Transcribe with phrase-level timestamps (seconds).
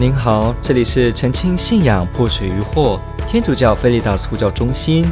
[0.00, 2.98] 您好，这里是澄清信仰破除疑惑
[3.28, 5.04] 天主教菲利达斯呼叫中心，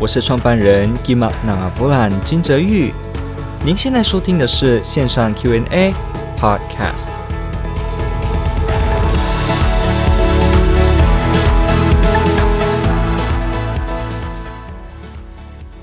[0.00, 2.92] 我是创办人吉玛那布兰金泽玉。
[3.64, 5.94] 您现在收听的是线上 Q&A
[6.36, 7.20] Podcast。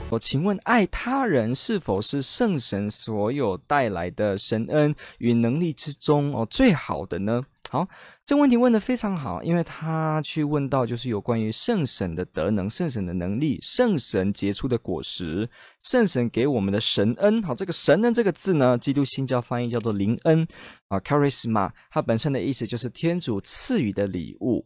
[0.09, 7.43] 我请问，爱他人是否是圣神所有带来的神恩与能力之中哦最好的呢？
[7.71, 7.87] 好，
[8.25, 15.47] 这个问题问的非常好，因为他去问到就是有关于圣神的德能、圣神的能力、圣神结出的果实、
[15.83, 17.43] 圣神给我们的神恩。
[17.43, 20.47] 好，这个神恩这个字呢，基督新教翻译叫做灵恩
[20.87, 24.65] 啊，charisma，它本身的意思就是天主赐予的礼物。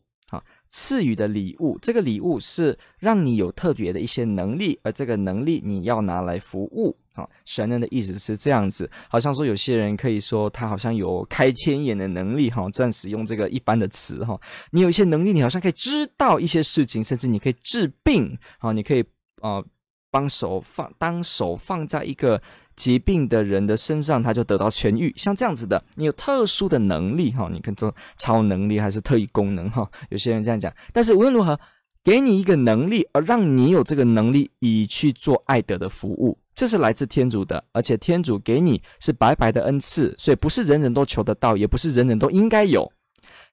[0.75, 6.97] 赐予的礼物，这个礼物是让你有特别的一些能力，而这个能力你要拿来服务。
[7.13, 14.35] 好，神人的意思是这样子，好像说有些人可以说他好像有开天眼的能力，哈，暂时用这个一般的词，哈，
[14.71, 19.05] 你有一些能力，你好像可以知道一些事情，甚至你可以治病，好，你可以
[19.41, 19.63] 啊、
[20.09, 22.41] 帮手放，当手放在一个
[22.75, 31.59] 疾病的人的身上，他就得到痊愈，像这样子的，你有特殊的能力，哈，你可以说超能力还是特异功能，哈，有些人这样讲，但是无论如何，
[32.03, 36.37] 给你一个能力，而让你有这个能力以去做爱德的服务。
[36.55, 42.91] 这是来自天主的，而且天主给你是白白的恩赐，所以不是人人都求得到，也不是人人都应该有。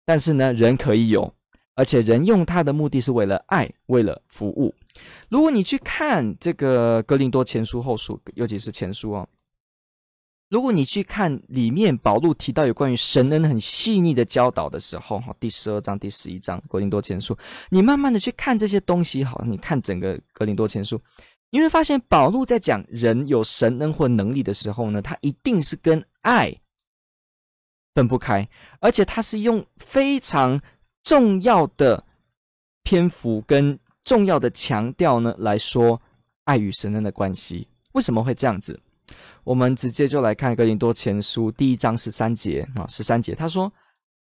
[0.05, 1.33] 但是呢，人可以有，
[1.75, 4.75] 而且人用他的目的是为了爱，为了服务。
[5.29, 9.29] 如果你去看这个哥林多前书后书，尤其是前书哦，
[10.51, 17.37] 如果你去看里面保禄提到有关于神恩很细腻的教导的时候，哈，第十二章、第十一章哥林多前书，
[17.71, 21.01] 你慢慢的去看这些东西，好，你看整个哥林多前书。
[21.53, 26.55] 你会发现，保禄在讲人有神恩或能力的时候呢，他一定是跟爱
[27.95, 28.49] 分不开，
[28.81, 30.61] 而且他是用非常
[31.03, 32.05] 重要的
[32.83, 36.00] 篇幅跟重要的强调呢来说
[36.44, 37.69] 爱与神恩的关系。
[37.93, 38.78] 为什么会这样子？
[39.44, 43.72] 我们直接就来看哥林多前书第一章十三节啊，十三节他说：“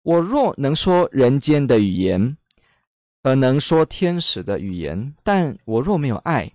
[0.03, 2.37] 我若能说人间的语言，
[3.23, 6.51] 而能说天使的语言，但我若没有爱。”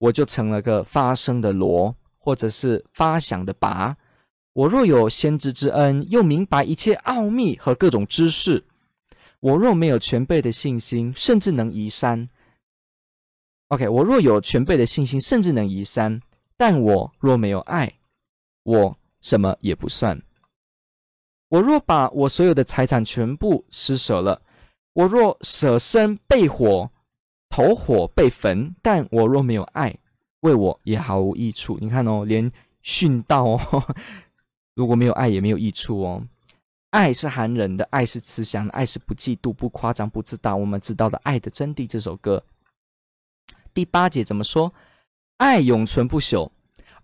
[0.00, 3.94] 我就成了个发声的锣，或者是发响的拔。
[4.54, 8.64] 我若有先知之恩，又明白一切奥秘和各种知识，
[9.40, 12.28] 我若没有全备的信心，甚至能移山。
[13.68, 16.20] OK，我若有全备的信心，甚至能移山，
[16.56, 17.92] 但我若没有爱，
[18.62, 20.22] 我什么也不算。
[21.48, 24.40] 我若把我所有的财产全部施舍了，
[24.92, 26.90] 我若舍身被火。
[27.52, 29.92] 投火被焚，但我若没有爱，
[30.42, 31.76] 为我也毫无益处。
[31.80, 32.48] 你看哦，连
[32.84, 33.94] 殉道哦，
[34.76, 36.22] 如果没有爱，也没有益处哦。
[36.90, 40.56] 爱是含人的，爱是慈祥的，爱是不嫉妒、不夸张、不自大。
[40.56, 42.44] 我们知道的《爱的真谛》这首歌，
[43.72, 44.72] 第八节怎么说？
[45.36, 46.50] 爱永存不朽。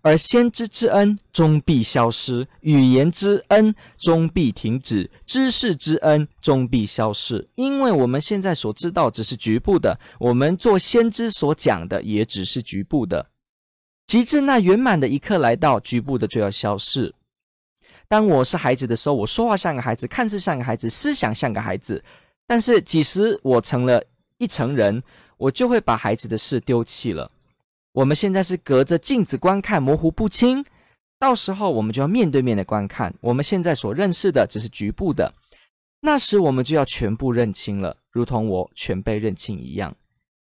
[0.01, 7.45] 而先知之恩终必消失，语言之恩终必停止，知识之恩终必消逝。
[7.55, 13.25] 因为我们现在所知道只是局部的，我们做先知所讲的也只是局部的。
[14.05, 17.13] 及至那圆满的一刻来到，局部的就要消逝。
[18.09, 22.03] 当我是孩子的时候，我说话像个孩子，看似像个孩子，思想像个孩子。
[22.45, 24.01] 但是几时我成了
[24.37, 25.03] 一成人，
[25.37, 27.29] 我就会把孩子的事丢弃了。
[27.91, 30.63] 我们现在是隔着镜子观看，模糊不清。
[31.19, 33.13] 到时候我们就要面对面的观看。
[33.21, 35.33] 我们现在所认识的只是局部的，
[35.99, 39.93] 那时我们就要全部认清了，如同我全被认清一样。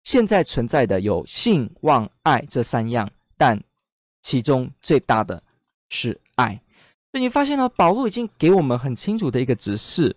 [0.04, 3.60] 现在存在的有性、望、爱这三样，但
[4.22, 5.42] 其中最大的
[5.88, 6.60] 是爱。
[7.10, 10.14] 所以你发现呢，保禄已经给我们很清楚的一个指示：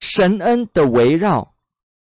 [0.00, 1.54] 神恩的围绕，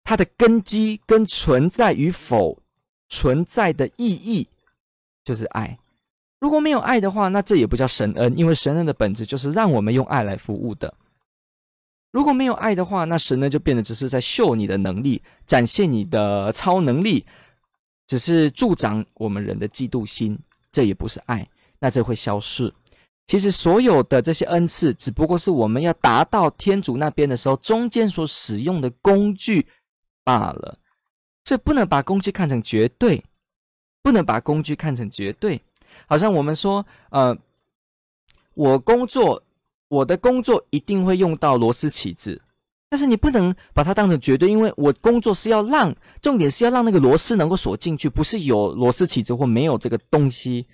[0.03, 2.62] 它的根基跟存在与否
[3.07, 4.47] 存在的意义。
[5.23, 5.78] 就是爱，
[6.39, 10.94] 如果没有爱的话，那这也不叫神恩，因为神恩的本质就是让我们用爱来服务的。
[12.12, 17.24] 如果没有爱的话，那神恩就变得只是在秀你的能力，展现你的超能力，
[18.07, 20.38] 只是助长我们人的嫉妒心，
[20.71, 21.48] 这也不是爱，
[21.80, 22.74] 那这会消失。
[23.29, 29.67] 其实所有的这些恩赐，只不过是我们要达到天主那边的时候，中间所使用的工具
[30.23, 30.77] 罢了。
[31.45, 33.23] 所以不能把工具看成绝对。
[34.01, 35.61] 不能把工具看成绝对，
[36.07, 37.37] 好像我们说，呃，
[38.53, 39.43] 我工作，
[39.89, 42.41] 我的工作一定会用到螺丝起子，
[42.89, 50.65] 但是你不能把它当成绝对，因为我工作是要让，重点是要让那个螺丝能够锁进去，不是有螺丝起子或没有这个东西。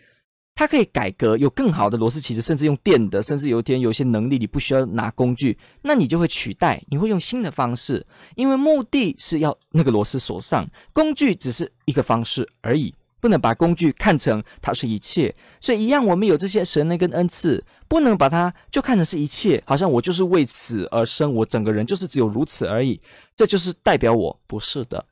[0.57, 15.35] 它可以改革，有更好的螺丝起子，甚至用电的，甚至有一天有些能力你不需要拿工具，那你就会取代，你会用新的方式，因为目的是要那个螺丝锁上，工具只是一个方式而已，不能把工具看成它是一切。
[15.59, 23.01] 所以一样，我们有这些神恩跟恩赐，不能把它就看成是一切，好像我就是为此而生，我整个人就是只有如此而已，
[23.35, 25.05] 这就是代表我，不是的，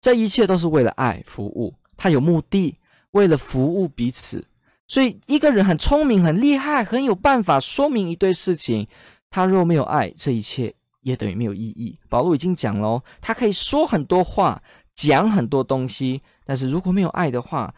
[0.00, 2.74] 这一切都是为了爱服务，它有目的，
[3.10, 4.42] 为了服务彼此。
[4.88, 8.88] 所以，一个人很聪明、很厉害、很有办法说明一堆事情，
[9.28, 11.98] 他若没有爱，这一切也等于没有意义。
[12.08, 14.60] 保罗已经讲了哦，他可以说很多话，
[14.94, 17.72] 讲很多东西，但是如果没有爱的话，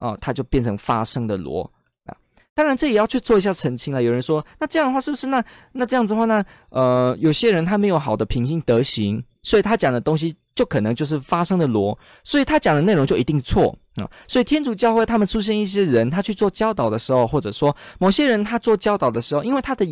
[0.00, 1.72] 哦，他就变成发声的锣
[2.04, 2.16] 啊。
[2.52, 4.02] 当然，这也要去做一下澄清了。
[4.02, 6.44] 有人说，那这样的话是不是那那这样子的话呢？
[6.70, 10.34] 呃，有些人他没有好的品性德行，所以他讲的东西。
[10.56, 14.10] 就可能就是发生的罗，所以他讲的内容就一定错啊。
[14.26, 19.86] 所以天主教会他们出现一些人，他去做教导的时候，或者说某些人他做教导的时候，因为他的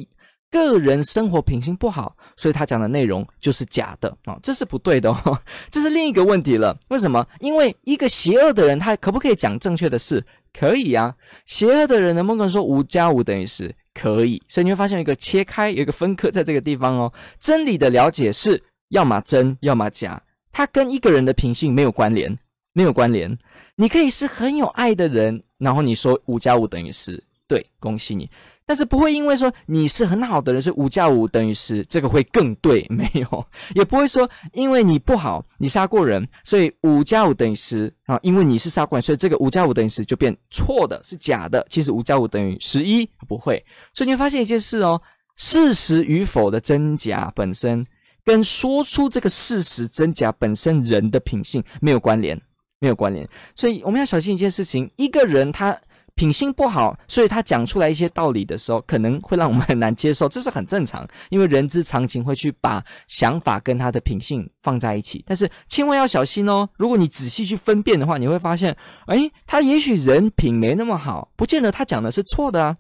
[0.51, 5.39] 个人生活品行不好，所以他讲的内容就是假的啊，这是不对的哦，
[5.69, 6.77] 这是另一个问题了。
[6.89, 7.27] 为什么？
[7.41, 10.25] 因为一个邪恶的人，他可不可以讲正确的事？
[10.53, 11.15] 可以啊。
[11.47, 13.75] 邪恶的人能不能说五加五等于十？
[13.93, 14.41] 可以。
[14.49, 17.13] 所以你会发现一个切开，有一个分割在这个地方哦。
[17.41, 20.23] 真理的了解是要么真，要么假。
[20.55, 22.39] 它跟一个人的品性没有关联，
[22.73, 23.37] 没有关联。
[23.75, 28.31] 你可以是很有爱的人，然后你说五加五等于十，对，恭喜你。
[28.65, 33.47] 但是不会因为说你是很好的人，所以五加五等于十，这个会更对， 没有。
[33.75, 41.67] 也不会说因为你不好，你杀过人，所以五加五等于十啊，因为你是杀过人，所以这个五加五等于十就变错的，是假的。
[41.69, 43.63] 其实五加五等于十一，不会。
[43.93, 45.03] 所以你会发现一件事哦，
[45.35, 47.85] 事实与否的真假本身。
[48.25, 52.41] 跟说出这个事实真假本身人的品性没有关联，
[52.81, 55.79] 没有关联，所以我们要小心一件事情：一个人他
[56.15, 65.25] 品性不好，所以他讲出来一些道理的时候，可能会让我们很 难接受，这是很正常，因为人之常情会去把想法跟他的品性放在一起。
[65.27, 68.77] 但是千万要小心哦，如果你仔细去分辨的话，你会发现，
[69.09, 72.77] 诶，他也许人品没那么好，不见得他讲的是错的啊。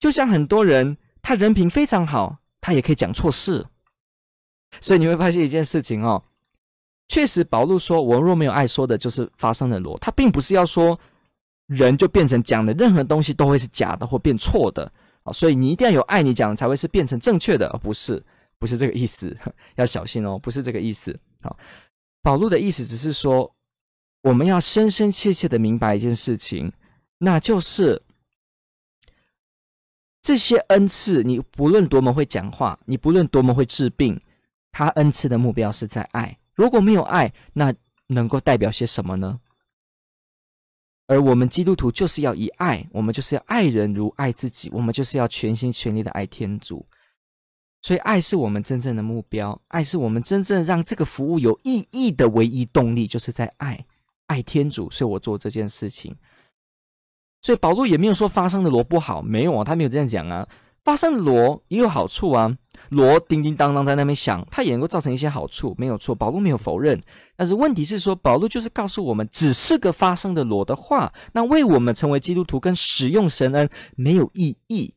[0.00, 3.66] 就像很多人，他人品非常好，他也可以讲错事。
[4.80, 6.22] 所以你会发现一件事情哦，
[7.08, 10.98] 确实保禄说：“我若没有爱，说的就是发生的罗。”他并不是要说
[11.66, 14.90] 人就变成讲的任何东西都会是假的或变错的
[15.22, 15.32] 啊。
[15.32, 18.22] 所以你一定要有爱，你讲的才会是变成正确的，而不是
[18.58, 19.36] 不是这个意思，
[19.76, 21.18] 要小心哦，不是这个意思。
[21.42, 21.56] 好，
[22.22, 23.54] 保禄的意思只是说，
[24.22, 26.72] 我们要深深切切的明白一件事情，
[27.18, 28.00] 那就是
[30.22, 34.18] 这些恩赐，你不论多么会讲话，你不论多么会治病。
[34.74, 37.72] 他恩赐的目标是在爱，如果没有爱，那
[38.08, 39.38] 能够代表些什么呢？
[41.06, 46.84] 而我们基督徒就是要以爱，我们就是要爱人如爱自己，我们就是要全心全力的爱天主。
[47.82, 53.86] 所以，爱是我们真正的目标，爱是我们真正让这个服务有意义的唯一动力，就是在爱，
[54.26, 54.90] 爱天主。
[54.90, 56.16] 所以我做这件事情。
[57.42, 60.48] 所以保罗也没有说发生的罗不好，没有啊，他没有这样讲啊。
[60.84, 62.56] 发声的锣也有好处啊。
[62.90, 66.14] 锣叮叮当当在那边响，它也能够造成一些好处，没有错。
[66.14, 67.00] 保禄没有否认，
[67.34, 74.94] 但是问题是说，保禄就是告诉我们，只是个发声的锣的话，那为我们成为基督徒跟使用神恩没有意义。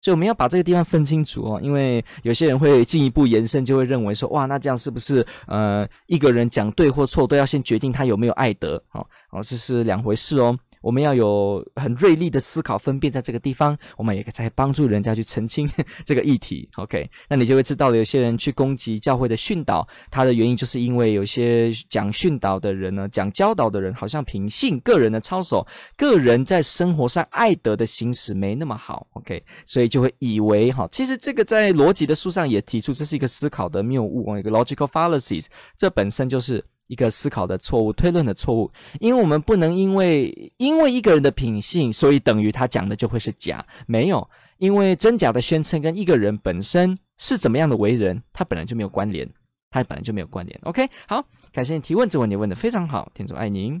[0.00, 8.82] 所以我们要把这个地方分清楚哦，因为有些人会进一步延伸，就会认为说，哇，那这样是不是呃，一个人讲对或错都要先决定他有没有爱德？
[8.92, 10.56] 哦哦，这是两回事哦。
[10.88, 15.68] 我们要有很锐利的思考，分辨在这个地方，我们也可以在帮助人家去澄清
[16.02, 16.66] 这个议题。
[16.76, 29.06] OK，那你就会知道，有些人去攻击教会的训导，他的原因就是因为有些讲训导的人呢，讲教导的人，好像品性、个人的操守、个人在生活上爱德的行使没那么好。
[29.12, 36.64] OK，所以就会以为哈，其实这个在逻辑的书上也提出，这是一个思考的谬误，一个 logical fallacies，这本身就是。
[36.88, 44.28] 一个思考的错误，推论的错误，因为我们不能因为因为一个人的品性，所以等于他讲的就会是假，没有，
[44.58, 49.28] 因为真假的宣称跟一个人本身是怎么样的为人，他本来就没有关联，
[49.70, 50.58] 他本来就没有关联。
[50.64, 53.80] OK，好，感谢你提问，这问题问的非常好，天主爱您。